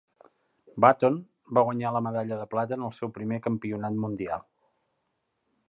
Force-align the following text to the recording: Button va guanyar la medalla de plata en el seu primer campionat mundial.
Button 0.85 1.19
va 1.57 1.63
guanyar 1.67 1.91
la 1.97 2.01
medalla 2.07 2.39
de 2.41 2.47
plata 2.55 2.79
en 2.79 2.87
el 2.87 2.95
seu 3.01 3.13
primer 3.19 3.39
campionat 3.49 4.01
mundial. 4.07 4.43